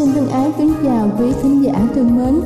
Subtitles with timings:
[0.00, 2.40] Xin thân ái kính chào quý thính giả thân mến.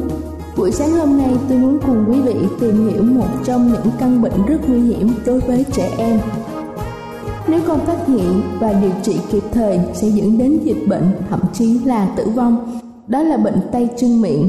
[0.56, 4.22] Buổi sáng hôm nay tôi muốn cùng quý vị tìm hiểu một trong những căn
[4.22, 6.20] bệnh rất nguy hiểm đối với trẻ em.
[7.48, 11.40] Nếu không phát hiện và điều trị kịp thời sẽ dẫn đến dịch bệnh thậm
[11.52, 12.80] chí là tử vong.
[13.06, 14.48] Đó là bệnh tay chân miệng.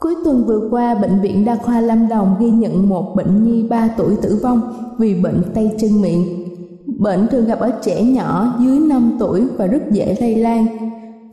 [0.00, 3.62] Cuối tuần vừa qua, Bệnh viện Đa khoa Lâm Đồng ghi nhận một bệnh nhi
[3.62, 4.60] 3 tuổi tử vong
[4.98, 6.44] vì bệnh tay chân miệng.
[6.98, 10.66] Bệnh thường gặp ở trẻ nhỏ dưới 5 tuổi và rất dễ lây lan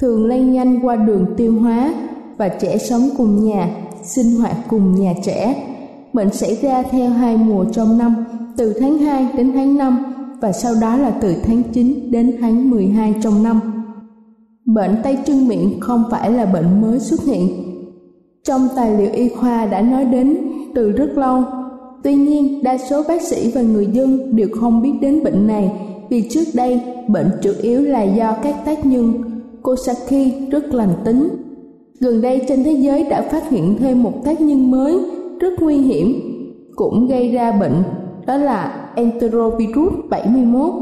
[0.01, 1.93] thường lây nhanh qua đường tiêu hóa
[2.37, 3.69] và trẻ sống cùng nhà,
[4.03, 5.67] sinh hoạt cùng nhà trẻ.
[6.13, 8.15] Bệnh xảy ra theo hai mùa trong năm,
[8.57, 10.03] từ tháng 2 đến tháng 5
[10.41, 13.59] và sau đó là từ tháng 9 đến tháng 12 trong năm.
[14.65, 17.47] Bệnh tay chân miệng không phải là bệnh mới xuất hiện.
[18.43, 20.37] Trong tài liệu y khoa đã nói đến
[20.75, 21.43] từ rất lâu.
[22.03, 25.71] Tuy nhiên, đa số bác sĩ và người dân đều không biết đến bệnh này
[26.09, 29.30] vì trước đây bệnh chủ yếu là do các tác nhân
[29.63, 31.29] Kosaki rất lành tính.
[31.99, 34.99] Gần đây trên thế giới đã phát hiện thêm một tác nhân mới
[35.39, 36.31] rất nguy hiểm
[36.75, 37.83] cũng gây ra bệnh
[38.25, 40.73] đó là enterovirus 71.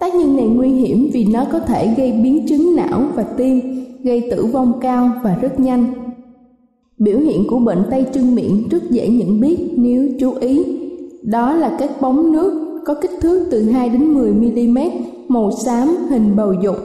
[0.00, 3.60] Tác nhân này nguy hiểm vì nó có thể gây biến chứng não và tim,
[4.02, 5.84] gây tử vong cao và rất nhanh.
[6.98, 10.64] Biểu hiện của bệnh tay chân miệng rất dễ nhận biết nếu chú ý.
[11.22, 14.78] Đó là các bóng nước có kích thước từ 2 đến 10 mm,
[15.28, 16.76] màu xám hình bầu dục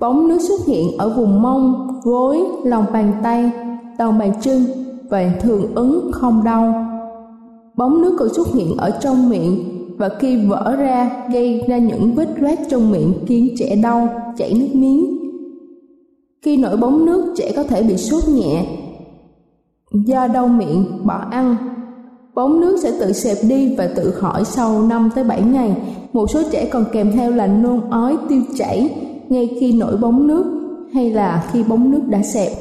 [0.00, 3.50] Bóng nước xuất hiện ở vùng mông, gối, lòng bàn tay,
[3.98, 4.64] đầu bàn chân
[5.10, 6.86] và thường ứng không đau.
[7.76, 9.64] Bóng nước còn xuất hiện ở trong miệng
[9.96, 14.54] và khi vỡ ra gây ra những vết loét trong miệng khiến trẻ đau, chảy
[14.54, 15.18] nước miếng.
[16.42, 18.66] Khi nổi bóng nước, trẻ có thể bị sốt nhẹ
[19.92, 21.56] do đau miệng, bỏ ăn.
[22.34, 25.76] Bóng nước sẽ tự xẹp đi và tự khỏi sau 5 tới 7 ngày.
[26.12, 28.90] Một số trẻ còn kèm theo là nôn ói, tiêu chảy,
[29.28, 30.44] ngay khi nổi bóng nước
[30.92, 32.52] hay là khi bóng nước đã xẹp.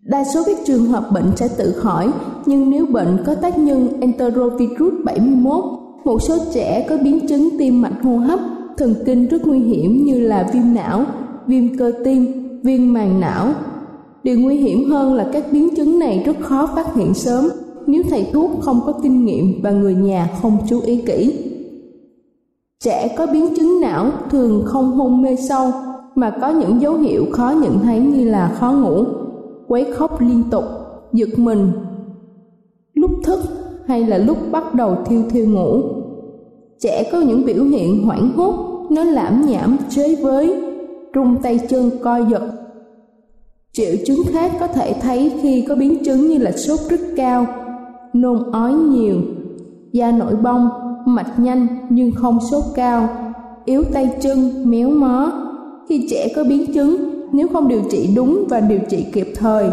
[0.00, 2.12] Đa số các trường hợp bệnh sẽ tự khỏi,
[2.46, 5.64] nhưng nếu bệnh có tác nhân enterovirus 71,
[6.04, 8.38] một số trẻ có biến chứng tim mạch hô hấp,
[8.76, 11.04] thần kinh rất nguy hiểm như là viêm não,
[11.46, 12.26] viêm cơ tim,
[12.62, 13.52] viêm màng não.
[14.22, 17.48] Điều nguy hiểm hơn là các biến chứng này rất khó phát hiện sớm
[17.86, 21.34] nếu thầy thuốc không có kinh nghiệm và người nhà không chú ý kỹ.
[22.80, 25.70] Trẻ có biến chứng não thường không hôn mê sâu
[26.14, 29.04] mà có những dấu hiệu khó nhận thấy như là khó ngủ,
[29.68, 30.64] quấy khóc liên tục,
[31.12, 31.72] giật mình,
[32.94, 33.40] lúc thức
[33.86, 35.82] hay là lúc bắt đầu thiêu thiêu ngủ.
[36.80, 40.62] Trẻ có những biểu hiện hoảng hốt, nó lãm nhảm chế với,
[41.14, 42.42] rung tay chân co giật.
[43.72, 47.46] Triệu chứng khác có thể thấy khi có biến chứng như là sốt rất cao,
[48.12, 49.16] nôn ói nhiều,
[49.92, 50.68] da nổi bong,
[51.06, 53.08] mạch nhanh nhưng không sốt cao,
[53.64, 55.32] yếu tay chân, méo mó.
[55.88, 56.96] Khi trẻ có biến chứng,
[57.32, 59.70] nếu không điều trị đúng và điều trị kịp thời,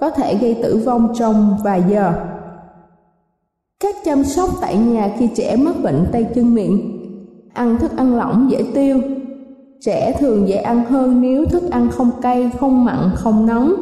[0.00, 2.12] có thể gây tử vong trong vài giờ.
[3.80, 6.98] Cách chăm sóc tại nhà khi trẻ mắc bệnh tay chân miệng
[7.54, 9.00] Ăn thức ăn lỏng dễ tiêu
[9.80, 13.74] Trẻ thường dễ ăn hơn nếu thức ăn không cay, không mặn, không nóng.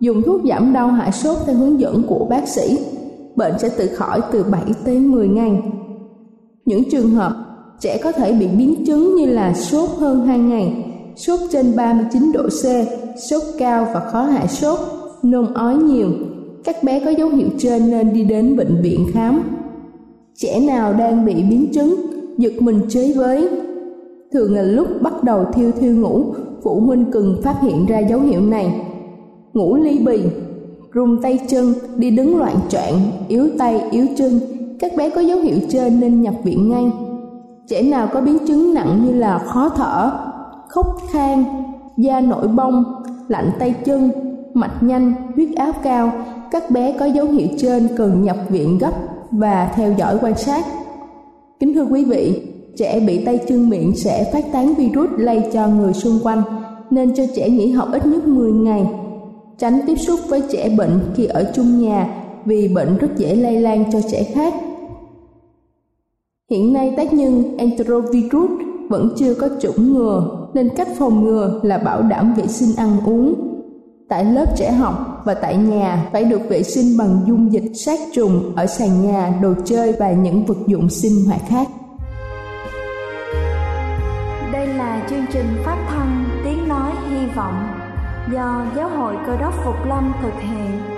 [0.00, 2.78] Dùng thuốc giảm đau hạ sốt theo hướng dẫn của bác sĩ.
[3.36, 5.62] Bệnh sẽ tự khỏi từ 7 tới 10 ngày.
[6.68, 7.32] Những trường hợp
[7.80, 10.84] trẻ có thể bị biến chứng như là sốt hơn 2 ngày,
[11.16, 12.64] sốt trên 39 độ C,
[13.30, 14.78] sốt cao và khó hạ sốt,
[15.22, 16.08] nôn ói nhiều.
[16.64, 19.42] Các bé có dấu hiệu trên nên đi đến bệnh viện khám.
[20.34, 21.94] Trẻ nào đang bị biến chứng,
[22.38, 23.48] giật mình chế với.
[24.32, 26.24] Thường là lúc bắt đầu thiêu thiêu ngủ,
[26.62, 28.80] phụ huynh cần phát hiện ra dấu hiệu này.
[29.52, 30.22] Ngủ ly bì,
[30.92, 32.94] run tay chân, đi đứng loạn choạng,
[33.28, 34.40] yếu tay, yếu chân.
[34.78, 36.84] Các bé có dấu hiệu trên nên nhập viện ngay.
[37.68, 40.10] Trẻ nào có biến chứng nặng như là khó thở,
[40.68, 41.44] khóc khan,
[41.96, 42.84] da nổi bong,
[43.28, 44.10] lạnh tay chân,
[44.54, 46.12] mạch nhanh, huyết áp cao,
[46.50, 48.92] các bé có dấu hiệu trên cần nhập viện gấp
[49.30, 50.64] và theo dõi quan sát.
[51.60, 52.42] Kính thưa quý vị,
[52.76, 56.42] trẻ bị tay chân miệng sẽ phát tán virus lây cho người xung quanh,
[56.90, 58.86] nên cho trẻ nghỉ học ít nhất 10 ngày.
[59.58, 63.60] Tránh tiếp xúc với trẻ bệnh khi ở chung nhà vì bệnh rất dễ lây
[63.60, 64.54] lan cho trẻ khác.
[66.50, 68.50] Hiện nay tác nhân enterovirus
[68.88, 72.96] vẫn chưa có chủng ngừa nên cách phòng ngừa là bảo đảm vệ sinh ăn
[73.06, 73.34] uống.
[74.08, 77.98] Tại lớp trẻ học và tại nhà phải được vệ sinh bằng dung dịch sát
[78.14, 81.68] trùng ở sàn nhà, đồ chơi và những vật dụng sinh hoạt khác.
[84.52, 87.68] Đây là chương trình phát thanh Tiếng Nói Hy Vọng
[88.32, 90.97] do Giáo hội Cơ đốc Phục Lâm thực hiện.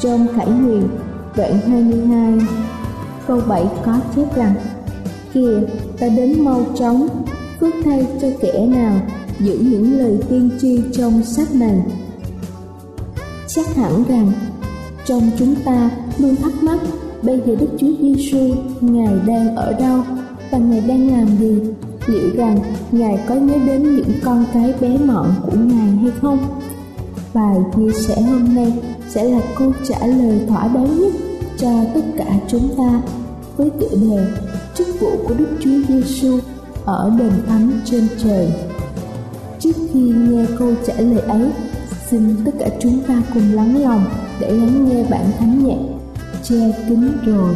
[0.00, 0.88] trong Khải Huyền,
[1.36, 2.38] đoạn 22,
[3.26, 4.54] câu 7 có chép rằng
[5.34, 5.60] Kìa,
[6.00, 7.08] ta đến mau chóng,
[7.60, 9.00] phước thay cho kẻ nào
[9.40, 11.78] giữ những lời tiên tri trong sách này.
[13.46, 14.32] Chắc hẳn rằng,
[15.06, 16.78] trong chúng ta luôn thắc mắc
[17.22, 20.02] bây giờ Đức Chúa Giêsu Ngài đang ở đâu
[20.50, 21.60] và Ngài đang làm gì?
[22.06, 22.58] Liệu rằng
[22.92, 26.38] Ngài có nhớ đến những con cái bé mọn của Ngài hay không?
[27.34, 28.72] Bài chia sẻ hôm nay
[29.08, 31.12] sẽ là câu trả lời thỏa đáng nhất
[31.58, 33.00] cho tất cả chúng ta
[33.56, 34.26] với tựa đề
[34.74, 36.38] chức vụ của Đức Chúa Giêsu
[36.84, 38.52] ở đền thánh trên trời.
[39.58, 41.50] Trước khi nghe câu trả lời ấy,
[42.10, 44.04] xin tất cả chúng ta cùng lắng lòng
[44.40, 45.78] để lắng nghe bản thánh nhạc
[46.42, 47.54] che kính rồi.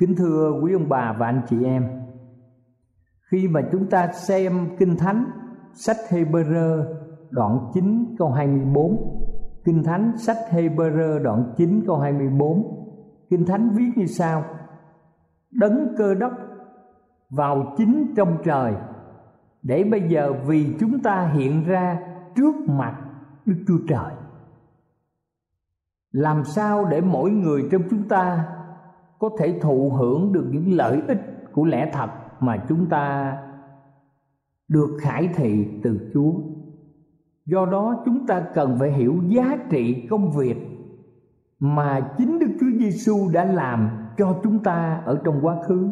[0.00, 1.88] Kính thưa quý ông bà và anh chị em,
[3.30, 5.24] khi mà chúng ta xem Kinh Thánh
[5.72, 6.84] sách Hebrew
[7.30, 8.96] đoạn 9 câu 24
[9.64, 12.62] Kinh Thánh sách Hebrew đoạn 9 câu 24
[13.30, 14.44] Kinh Thánh viết như sau
[15.50, 16.32] Đấng cơ đốc
[17.30, 18.74] vào chính trong trời
[19.62, 21.98] Để bây giờ vì chúng ta hiện ra
[22.36, 23.00] trước mặt
[23.46, 24.12] Đức Chúa Trời.
[26.12, 28.46] Làm sao để mỗi người trong chúng ta
[29.20, 31.20] có thể thụ hưởng được những lợi ích
[31.52, 32.10] của lẽ thật
[32.40, 33.36] Mà chúng ta
[34.68, 36.32] được khải thị từ Chúa
[37.46, 40.56] do đó, chúng ta cần phải hiểu giá trị công việc
[41.60, 45.88] mà chính Đức Chúa Giêsu đã làm cho chúng ta ở trong quá khứ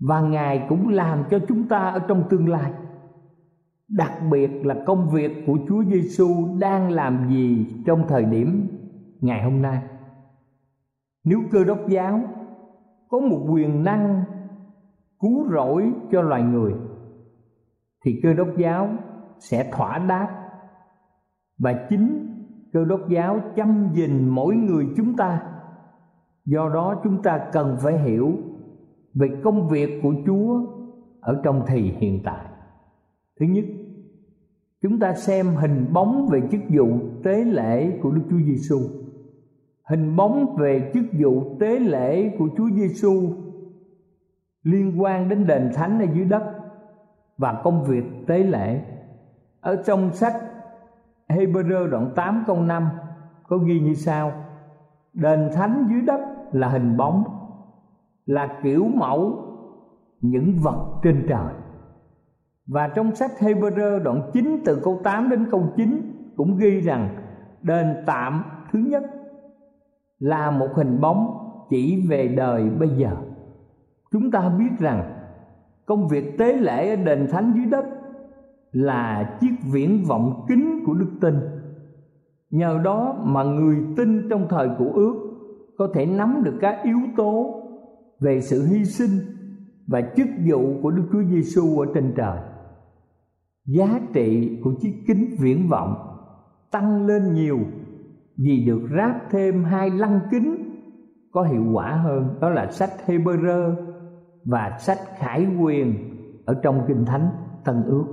[0.00, 2.72] và Ngài cũng làm cho chúng ta ở trong tương lai.
[3.88, 8.68] Đặc biệt là công việc của Chúa Giêsu đang làm gì trong thời điểm
[9.20, 9.82] ngày hôm nay.
[11.24, 12.20] Nếu cơ đốc giáo
[13.08, 14.24] có một quyền năng
[15.20, 16.72] cứu rỗi cho loài người,
[18.04, 18.88] thì cơ đốc giáo
[19.38, 20.50] sẽ thỏa đáp.
[21.58, 22.34] Và chính
[22.72, 25.42] cơ đốc giáo chăm gìn mỗi người chúng ta.
[26.44, 28.32] Do đó chúng ta cần phải hiểu
[29.14, 30.60] về công việc của chúa
[31.20, 32.46] ở trong thì hiện tại.
[33.40, 33.64] Thứ nhất,
[34.82, 36.86] chúng ta xem hình bóng về chức vụ
[37.24, 38.78] tế lễ của đức chúa giêsu
[39.88, 43.32] hình bóng về chức vụ tế lễ của chúa giêsu
[44.62, 46.42] liên quan đến đền thánh ở dưới đất
[47.38, 48.80] và công việc tế lễ.
[49.60, 50.34] Ở trong sách
[51.28, 52.88] Hebrew đoạn 8 câu 5
[53.48, 54.32] có ghi như sau,
[55.12, 56.20] Đền thánh dưới đất
[56.52, 57.24] là hình bóng,
[58.26, 59.44] Là kiểu mẫu
[60.20, 61.52] những vật trên trời.
[62.66, 67.08] Và trong sách Hebrew đoạn 9 từ câu 8 đến câu 9 Cũng ghi rằng
[67.62, 69.17] đền tạm thứ nhất
[70.18, 71.38] là một hình bóng
[71.70, 73.16] chỉ về đời bây giờ
[74.12, 75.14] Chúng ta biết rằng
[75.86, 77.84] công việc tế lễ ở đền thánh dưới đất
[78.72, 81.34] là chiếc viễn vọng kính của đức tin
[82.50, 85.14] nhờ đó mà người tin trong thời của ước
[85.78, 87.62] có thể nắm được các yếu tố
[88.20, 89.10] về sự hy sinh
[89.86, 92.38] và chức vụ của Đức Chúa Giêsu ở trên trời.
[93.64, 95.94] Giá trị của chiếc kính viễn vọng
[96.70, 97.58] tăng lên nhiều
[98.38, 100.56] vì được ráp thêm hai lăng kính
[101.32, 103.74] có hiệu quả hơn, đó là sách Hebrew
[104.44, 105.94] và sách Khải Quyền
[106.44, 107.30] ở trong Kinh Thánh
[107.64, 108.04] Tân Ước.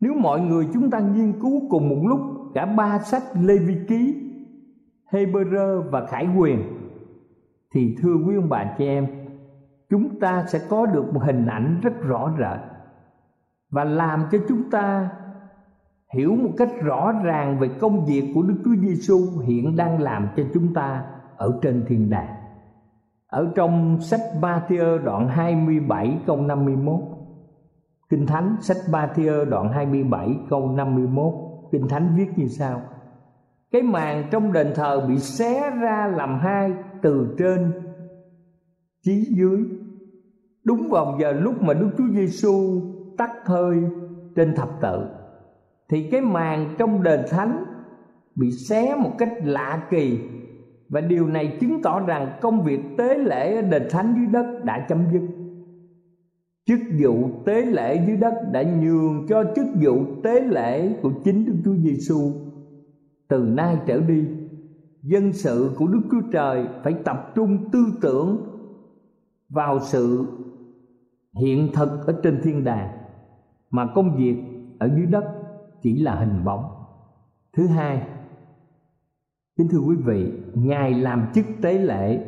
[0.00, 2.20] Nếu mọi người chúng ta nghiên cứu cùng một lúc
[2.54, 4.22] cả ba sách lê vi ký
[5.10, 6.62] hebrew và khải quyền,
[7.74, 9.06] thì thưa quý ông bà chị em,
[9.90, 12.60] chúng ta sẽ có được một hình ảnh rất rõ rệt
[13.70, 15.10] và làm cho chúng ta
[16.14, 20.28] hiểu một cách rõ ràng về công việc của Đức Chúa Giêsu hiện đang làm
[20.36, 21.04] cho chúng ta
[21.36, 22.34] ở trên thiên đàng.
[23.26, 27.00] Ở trong sách Matthew đoạn 27 câu 51
[28.10, 29.14] Kinh Thánh, sách Ba
[29.50, 31.32] đoạn 27 câu 51
[31.72, 32.82] Kinh Thánh viết như sau.
[33.72, 36.72] Cái màn trong đền thờ bị xé ra làm hai
[37.02, 37.72] từ trên,
[39.04, 39.64] chí dưới.
[40.64, 42.80] Đúng vào giờ lúc mà Đức Chúa Giêsu
[43.18, 43.76] tắt hơi
[44.36, 45.08] trên thập tự.
[45.88, 47.64] Thì cái màn trong đền thánh
[48.34, 50.18] bị xé một cách lạ kỳ
[50.88, 54.64] Và điều này chứng tỏ rằng công việc tế lễ ở đền thánh dưới đất
[54.64, 55.22] đã chấm dứt
[56.66, 61.46] chức vụ tế lễ dưới đất đã nhường cho chức vụ tế lễ của chính
[61.46, 62.32] Đức Chúa Giêsu.
[63.28, 64.24] Từ nay trở đi,
[65.02, 68.38] dân sự của Đức Chúa Trời phải tập trung tư tưởng
[69.48, 70.26] vào sự
[71.40, 72.88] hiện thực ở trên thiên đàng
[73.70, 74.36] mà công việc
[74.78, 75.24] ở dưới đất
[75.86, 76.64] chỉ là hình bóng.
[77.56, 78.02] Thứ hai,
[79.58, 82.26] kính thưa quý vị, Ngài làm chức tế lễ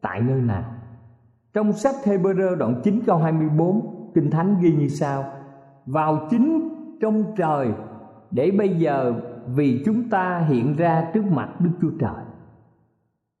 [0.00, 0.64] tại nơi nào?
[1.54, 5.24] Trong sách Hebrew đoạn 9 câu 24 Kinh Thánh ghi như sau
[5.86, 6.68] Vào chính
[7.00, 7.68] trong trời
[8.30, 9.14] Để bây giờ
[9.46, 12.24] vì chúng ta hiện ra trước mặt Đức Chúa Trời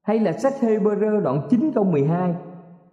[0.02, 2.34] Hay là sách Hebrew đoạn 9 câu 12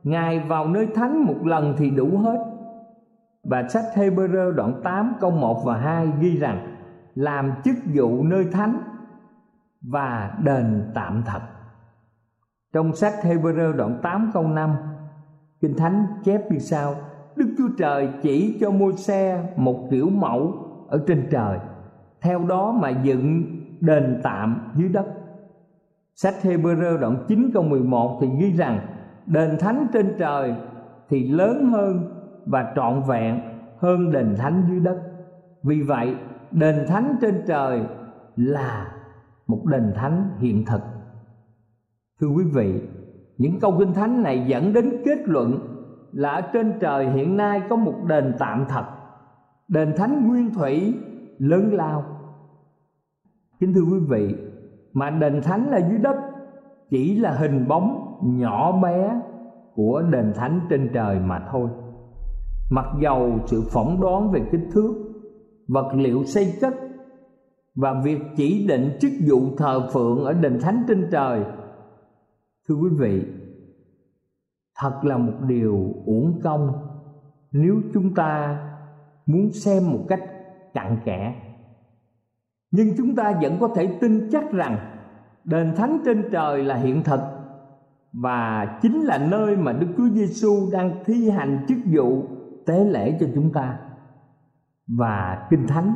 [0.04, 2.57] Ngài vào nơi thánh một lần thì đủ hết
[3.50, 6.76] và sách Hebrew đoạn 8 câu 1 và 2 ghi rằng,
[7.16, 8.82] Làm chức vụ nơi thánh
[9.82, 11.40] và đền tạm thật.
[12.74, 14.76] Trong sách Hebrew đoạn 8 câu 5
[15.62, 16.96] Kinh Thánh chép như sau,
[17.36, 20.54] Đức Chúa Trời chỉ cho môi xe một kiểu mẫu
[20.90, 21.60] ở trên trời,
[22.22, 23.44] Theo đó mà dựng
[23.80, 25.06] đền tạm dưới đất.
[26.16, 28.80] Sách Hebrew đoạn 9 câu 11 thì ghi rằng,
[29.26, 30.56] Đền thánh trên trời
[31.10, 32.17] thì lớn hơn
[32.50, 33.40] và trọn vẹn
[33.78, 34.98] hơn đền thánh dưới đất.
[35.64, 36.16] Vì vậy,
[36.52, 37.82] đền thánh trên trời
[38.36, 38.92] là
[39.48, 40.82] một đền thánh hiện thực.
[42.22, 42.82] Thưa quý vị,
[43.38, 45.60] những câu kinh thánh này dẫn đến kết luận
[46.12, 48.86] là ở trên trời hiện nay có một đền tạm thật.
[49.68, 50.94] Đền thánh nguyên thủy
[51.38, 52.04] lớn lao.
[53.60, 54.36] Kính thưa quý vị,
[54.94, 56.16] mà đền thánh là dưới đất
[56.90, 59.22] chỉ là hình bóng nhỏ bé
[59.74, 61.70] của đền thánh trên trời mà thôi
[62.70, 64.94] mặc dầu sự phỏng đoán về kích thước,
[65.68, 66.74] vật liệu xây cất
[67.76, 71.44] và việc chỉ định chức vụ thờ phượng ở đền thánh trên trời.
[72.68, 73.24] Thưa quý vị,
[74.80, 76.72] thật là một điều uổng công
[77.52, 78.60] nếu chúng ta
[79.26, 80.24] muốn xem một cách
[80.74, 81.36] cặn kẽ.
[82.72, 84.78] Nhưng chúng ta vẫn có thể tin chắc rằng
[85.44, 87.20] đền thánh trên trời là hiện thực
[88.14, 92.24] và chính là nơi mà Đức Chúa Giêsu đang thi hành chức vụ
[92.68, 93.80] tế lễ cho chúng ta.
[94.88, 95.94] Và Kinh Thánh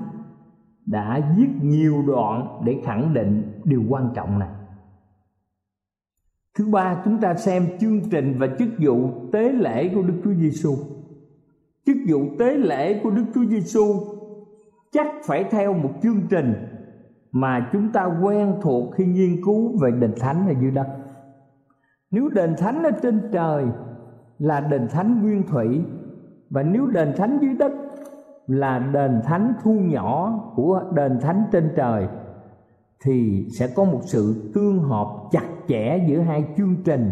[0.85, 4.49] đã viết nhiều đoạn để khẳng định điều quan trọng này.
[6.57, 10.33] Thứ ba, chúng ta xem chương trình và chức vụ tế lễ của Đức Chúa
[10.33, 10.75] Giêsu.
[11.85, 13.83] Chức vụ tế lễ của Đức Chúa Giêsu
[14.91, 16.53] chắc phải theo một chương trình
[17.31, 20.87] mà chúng ta quen thuộc khi nghiên cứu về đền thánh ở dưới đất
[22.11, 23.65] nếu đền thánh ở trên trời
[24.39, 25.81] là đền thánh nguyên thủy
[26.51, 27.71] và nếu đền thánh dưới đất
[28.47, 32.07] là đền thánh thu nhỏ của đền thánh trên trời,
[33.03, 37.11] thì sẽ có một sự tương hợp chặt chẽ giữa hai chương trình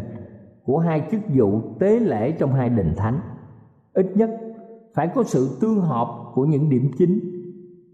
[0.64, 3.20] của hai chức vụ tế lễ trong hai đền thánh.
[3.94, 4.30] Ít nhất
[4.96, 7.20] phải có sự tương hợp của những điểm chính.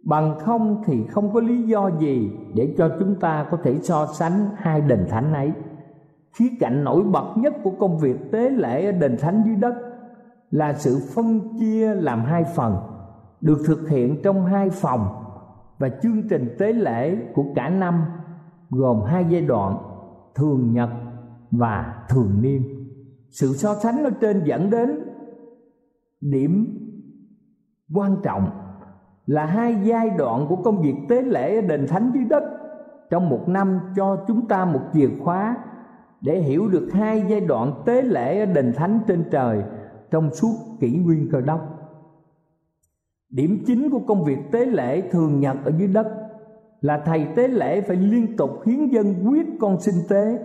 [0.03, 4.05] Bằng không thì không có lý do gì để cho chúng ta có thể so
[4.05, 5.51] sánh hai đền thánh ấy.
[6.33, 9.75] Khía cạnh nổi bật nhất của công việc tế lễ ở đền thánh dưới đất
[10.55, 12.75] là sự phân chia làm hai phần,
[13.41, 15.07] được thực hiện trong hai phòng
[15.77, 18.03] và chương trình tế lễ của cả năm
[18.69, 19.77] gồm hai giai đoạn,
[20.35, 20.89] thường nhật
[21.51, 22.61] và thường niên.
[23.31, 24.99] Sự so sánh ở trên dẫn đến
[26.21, 26.77] điểm
[27.93, 28.49] quan trọng
[29.25, 32.43] là hai giai đoạn của công việc tế lễ ở đền thánh dưới đất
[33.09, 35.57] trong một năm cho chúng ta một chìa khóa
[36.21, 39.63] để hiểu được hai giai đoạn tế lễ ở đền thánh trên trời
[40.15, 41.59] trong suốt kỷ nguyên cơ đốc
[43.29, 46.07] điểm chính của công việc tế lễ thường nhật ở dưới đất
[46.81, 50.39] là thầy tế lễ phải liên tục hiến dân quyết con sinh tế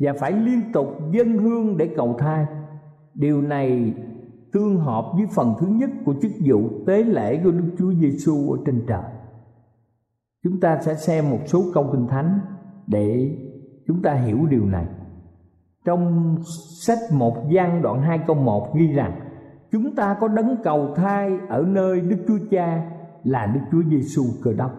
[0.00, 2.46] và phải liên tục dân hương để cầu thai
[3.14, 3.94] điều này
[4.52, 8.52] tương hợp với phần thứ nhất của chức vụ tế lễ của Đức Chúa Giêsu
[8.52, 9.02] ở trên trời.
[10.44, 12.40] Chúng ta sẽ xem một số câu kinh thánh
[12.86, 13.36] để
[13.86, 14.86] chúng ta hiểu điều này.
[15.84, 16.36] Trong
[16.80, 19.20] sách một gian đoạn 2 câu 1 ghi rằng,
[19.72, 22.90] chúng ta có đấng cầu thai ở nơi Đức Chúa Cha
[23.24, 24.70] là Đức Chúa Giêsu Cơ Đốc.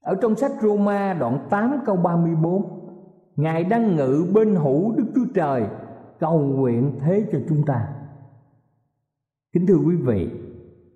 [0.00, 2.82] Ở trong sách Roma đoạn 8 câu 34
[3.36, 5.62] Ngài đang ngự bên hữu Đức Chúa Trời,
[6.20, 7.88] cầu nguyện thế cho chúng ta
[9.52, 10.30] kính thưa quý vị,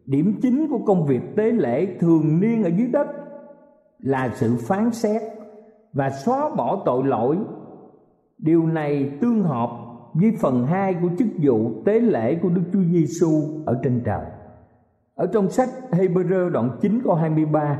[0.07, 3.07] điểm chính của công việc tế lễ thường niên ở dưới đất
[3.99, 5.23] là sự phán xét
[5.93, 7.39] và xóa bỏ tội lỗi
[8.39, 9.71] điều này tương hợp
[10.15, 13.31] với phần 2 của chức vụ tế lễ của Đức Chúa Giêsu
[13.67, 14.25] ở trên trời.
[15.15, 17.79] Ở trong sách Hebrew đoạn 9 câu 23,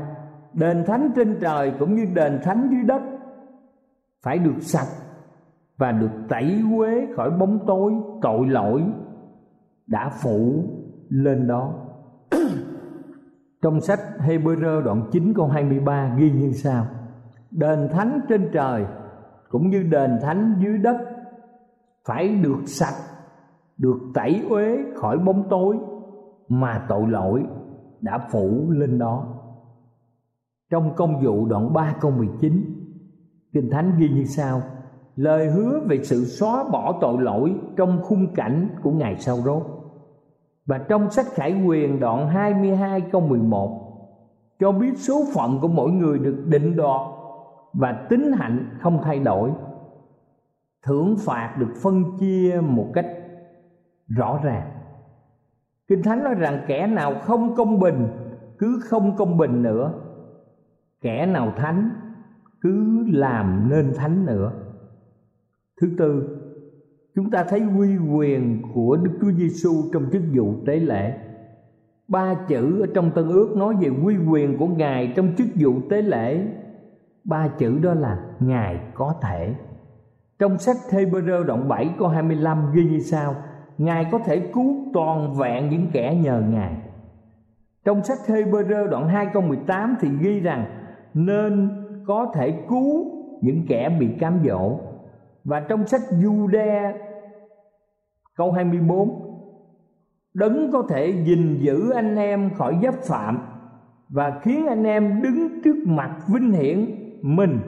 [0.53, 3.01] đền thánh trên trời cũng như đền thánh dưới đất
[4.23, 4.87] phải được sạch
[5.77, 8.83] và được tẩy quế khỏi bóng tối tội lỗi
[9.87, 10.63] đã phủ
[11.09, 11.73] lên đó
[13.61, 16.85] trong sách Hebrew đoạn 9 câu 23 ghi như sau
[17.51, 18.85] Đền thánh trên trời
[19.49, 20.97] cũng như đền thánh dưới đất,
[22.05, 22.95] phải được sạch,
[23.77, 25.77] được tẩy uế khỏi bóng tối
[26.49, 27.43] mà tội lỗi
[28.01, 29.37] đã phủ lên đó
[30.69, 32.77] trong công vụ đoạn 3 câu 19
[33.53, 34.61] Kinh Thánh ghi như sau
[35.15, 39.63] lời hứa về sự xóa bỏ tội lỗi trong khung cảnh của ngày sau rốt.
[40.65, 43.83] Và trong sách Khải Quyền đoạn 22 câu 11
[44.59, 47.01] cho biết số phận của mỗi người được định đoạt
[47.73, 49.51] và tính hạnh không thay đổi.
[50.85, 53.07] Thưởng phạt được phân chia một cách
[54.07, 54.71] rõ ràng.
[55.87, 58.07] Kinh Thánh nói rằng kẻ nào không công bình
[58.57, 59.93] cứ không công bình nữa.
[61.01, 61.89] Kẻ nào thánh
[62.61, 64.51] cứ làm nên thánh nữa
[65.81, 66.37] Thứ tư,
[67.15, 71.17] chúng ta thấy quy quyền của Đức Chúa Giêsu trong chức vụ tế lễ.
[72.07, 75.73] Ba chữ ở trong Tân Ước nói về quy quyền của Ngài trong chức vụ
[75.89, 76.47] tế lễ.
[77.27, 79.53] Ba chữ đó là Ngài có thể.
[80.39, 83.35] Trong sách Hebrew đoạn 7 câu 25 ghi như sau:
[83.77, 86.73] Ngài có thể cứu toàn vẹn những kẻ nhờ Ngài.
[87.85, 90.65] Trong sách Hebrew đoạn 2 câu 18 thì ghi rằng,
[91.13, 91.69] nên
[92.07, 93.05] có thể cứu
[93.41, 94.79] những kẻ bị cám dỗ
[95.43, 96.93] và trong sách Jude
[98.35, 99.27] câu 24
[100.33, 103.39] đấng có thể gìn giữ anh em khỏi giáp phạm
[104.09, 107.59] và khiến anh em đứng trước mặt vinh hiển mình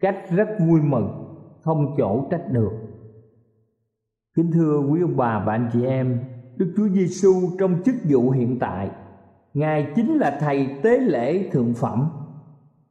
[0.00, 1.08] cách rất vui mừng,
[1.60, 2.72] không chỗ trách được.
[4.36, 6.20] Kính thưa quý ông bà và anh chị em,
[6.56, 8.90] đức chúa giêsu trong chức vụ hiện tại,
[9.54, 12.08] ngài chính là thầy tế lễ thượng phẩm,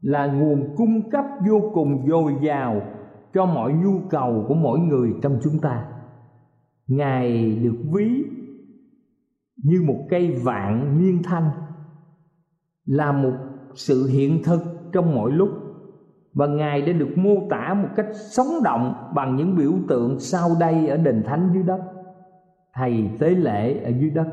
[0.01, 2.81] là nguồn cung cấp vô cùng dồi dào
[3.33, 5.85] cho mọi nhu cầu của mỗi người trong chúng ta.
[6.87, 8.23] Ngài được ví
[9.63, 11.49] như một cây vạn niên thanh,
[12.85, 13.33] là một
[13.75, 15.49] sự hiện thực trong mọi lúc
[16.37, 20.49] và ngài đã được mô tả một cách sống động bằng những biểu tượng sau
[20.59, 21.79] đây ở đền thánh dưới đất
[22.73, 24.27] thầy tế lễ ở dưới đất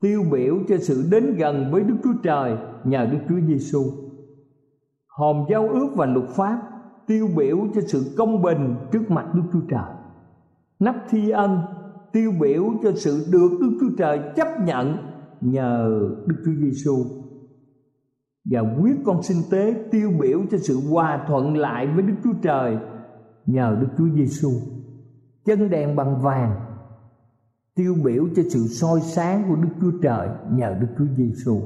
[0.00, 3.82] tiêu biểu cho sự đến gần với Đức Chúa Trời nhờ Đức Chúa Giêsu.
[5.06, 6.60] Hòm giao ước và luật pháp
[7.06, 9.94] tiêu biểu cho sự công bình trước mặt Đức Chúa Trời.
[10.78, 11.58] Nắp thi ân
[12.12, 14.96] tiêu biểu cho sự được Đức Chúa Trời chấp nhận
[15.40, 17.04] nhờ Đức Chúa Giêsu.
[18.50, 22.32] Và quyết con sinh tế tiêu biểu cho sự hòa thuận lại với Đức Chúa
[22.42, 22.76] Trời
[23.46, 24.50] nhờ Đức Chúa Giêsu.
[25.44, 26.60] Chân đèn bằng vàng,
[27.74, 31.60] tiêu biểu cho sự soi sáng của Đức Chúa Trời nhờ Đức Chúa Giêsu.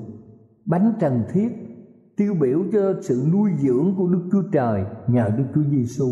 [0.67, 1.49] Bánh trần thiết,
[2.17, 6.09] tiêu biểu cho sự nuôi dưỡng của Đức Chúa Trời nhờ Đức Chúa Giêsu.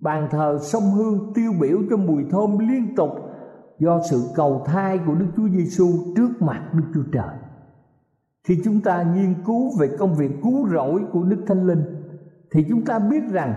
[0.00, 3.10] Bàn thờ sông hương tiêu biểu cho mùi thơm liên tục
[3.78, 7.43] do sự cầu thai của Đức Chúa Giêsu trước mặt Đức Chúa Trời.
[8.44, 11.82] Khi chúng ta nghiên cứu về công việc cứu rỗi của Đức Thánh Linh
[12.50, 13.54] thì chúng ta biết rằng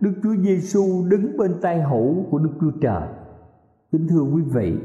[0.00, 3.08] Đức Chúa Giêsu đứng bên tay hữu của Đức Chúa Trời.
[3.92, 4.78] Kính thưa quý vị,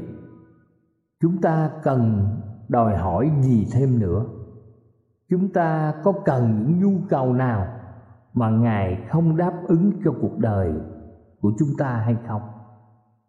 [1.20, 2.28] chúng ta cần
[2.68, 4.24] đòi hỏi gì thêm nữa?
[5.30, 7.66] Chúng ta có cần những nhu cầu nào
[8.34, 10.72] mà Ngài không đáp ứng cho cuộc đời
[11.40, 12.42] của chúng ta hay không?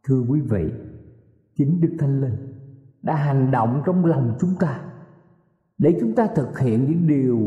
[0.07, 0.71] Thưa quý vị,
[1.57, 2.37] chính Đức Thánh Linh
[3.01, 4.79] đã hành động trong lòng chúng ta
[5.81, 7.39] để chúng ta thực hiện những điều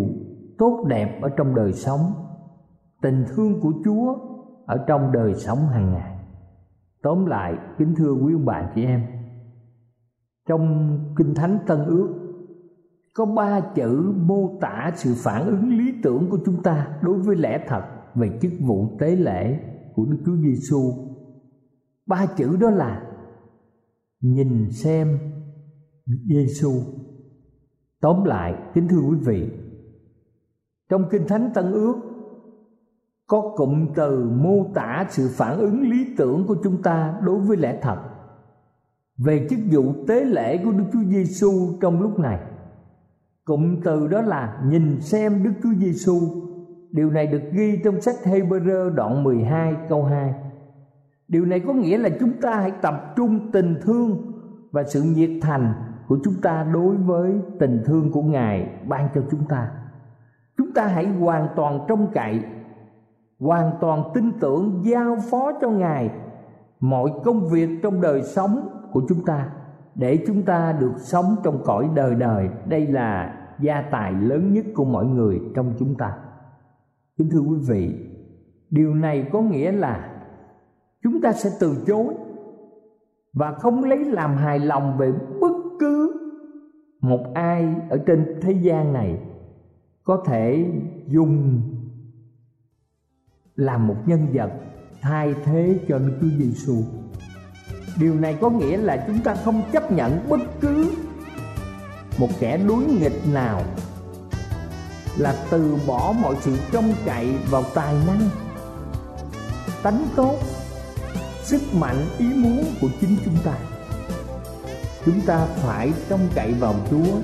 [0.58, 2.12] tốt đẹp ở trong đời sống,
[3.02, 4.16] tình thương của chúa
[4.66, 6.14] ở trong đời sống hàng ngày
[7.02, 9.02] tóm lại, kính thưa quý ông bà chị em,
[10.48, 12.08] trong kinh thánh tân ước,
[13.14, 17.36] có ba chữ mô tả sự phản ứng lý tưởng của chúng ta đối với
[17.36, 17.82] lẽ thật
[18.14, 19.58] về chức vụ tế lễ
[19.94, 20.92] của Đức Chúa Giêsu.
[22.06, 23.02] Ba chữ đó là
[24.20, 25.18] nhìn xem
[26.06, 26.72] Giêsu
[28.04, 29.50] Tóm lại, kính thưa quý vị,
[30.88, 31.94] trong Kinh Thánh Tân Ước
[33.26, 37.56] có cụm từ mô tả sự phản ứng lý tưởng của chúng ta đối với
[37.56, 37.96] lẽ thật
[39.18, 42.38] về chức vụ tế lễ của Đức Chúa Giêsu trong lúc này.
[43.44, 46.20] Cụm từ đó là nhìn xem Đức Chúa Giêsu.
[46.90, 50.34] Điều này được ghi trong sách Hebrew đoạn 12 câu 2.
[51.28, 54.32] Điều này có nghĩa là chúng ta hãy tập trung tình thương
[54.70, 59.22] và sự nhiệt thành của chúng ta đối với tình thương của ngài ban cho
[59.30, 59.70] chúng ta.
[60.58, 62.40] Chúng ta hãy hoàn toàn trông cậy,
[63.40, 66.10] hoàn toàn tin tưởng giao phó cho ngài
[66.80, 69.48] mọi công việc trong đời sống của chúng ta
[69.94, 72.48] để chúng ta được sống trong cõi đời đời.
[72.68, 76.16] Đây là gia tài lớn nhất của mọi người trong chúng ta.
[77.18, 78.10] Kính thưa quý vị,
[78.70, 80.10] điều này có nghĩa là
[81.02, 82.14] chúng ta sẽ từ chối
[83.32, 85.53] và không lấy làm hài lòng về bất
[87.04, 89.18] một ai ở trên thế gian này
[90.04, 90.64] có thể
[91.08, 91.62] dùng
[93.56, 94.50] làm một nhân vật
[95.00, 96.76] thay thế cho Đức Chúa Giêsu.
[98.00, 100.90] Điều này có nghĩa là chúng ta không chấp nhận bất cứ
[102.18, 103.62] một kẻ đối nghịch nào
[105.18, 108.28] là từ bỏ mọi sự trông cậy vào tài năng,
[109.82, 110.34] tánh tốt,
[111.42, 113.73] sức mạnh, ý muốn của chính chúng ta
[115.06, 117.18] chúng ta phải trông cậy vào chúa,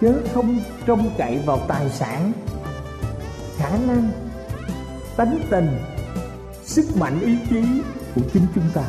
[0.00, 2.32] chứ không trông cậy vào tài sản,
[3.56, 4.10] khả năng,
[5.16, 5.78] tánh tình,
[6.64, 7.62] sức mạnh ý chí
[8.14, 8.82] của chính chúng ta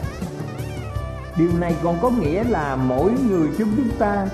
[1.40, 4.28] điều này còn có nghĩa là mỗi người trong chúng ta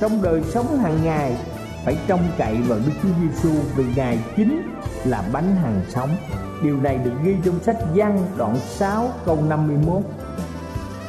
[0.00, 1.36] trong đời sống hàng ngày
[1.84, 4.62] phải trông cậy vào Đức Chúa Giêsu vì Ngài chính
[5.04, 6.16] là bánh hàng sống.
[6.62, 10.02] Điều này được ghi trong sách Giăng đoạn 6 câu 51.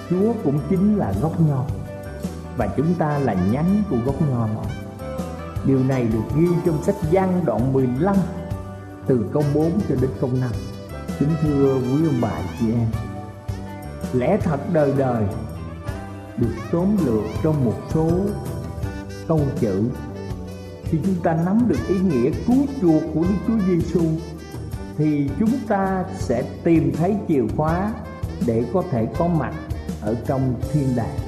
[0.09, 1.65] Chúa cũng chính là gốc nho
[2.57, 4.63] và chúng ta là nhánh của gốc nho đó.
[5.65, 8.15] Điều này được ghi trong sách Giăng đoạn 15
[9.07, 10.51] từ câu 4 cho đến câu 5.
[11.19, 12.87] Kính thưa quý ông bà chị em,
[14.13, 15.23] lẽ thật đời đời
[16.37, 18.09] được tóm lược trong một số
[19.27, 19.89] câu chữ
[20.83, 24.01] khi chúng ta nắm được ý nghĩa cứu chuộc của Đức Chúa Giêsu
[24.97, 27.91] thì chúng ta sẽ tìm thấy chìa khóa
[28.47, 29.53] để có thể có mặt
[30.01, 31.19] ở trong thiên đàng.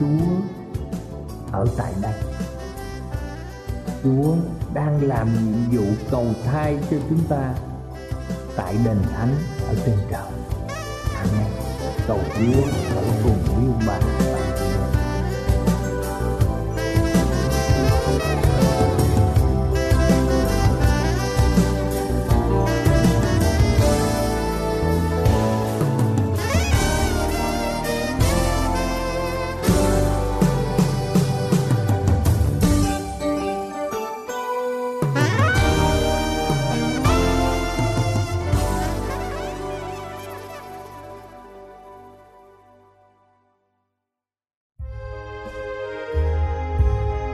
[0.00, 0.26] Chúa
[1.52, 2.14] ở tại đây.
[4.02, 4.34] Chúa
[4.74, 7.54] đang làm nhiệm vụ cầu thai cho chúng ta
[8.56, 9.34] tại đền thánh
[9.68, 10.32] ở trên trời.
[11.16, 11.52] Amen.
[12.06, 12.62] Cầu chúa
[12.96, 13.98] ở cùng với ông bà.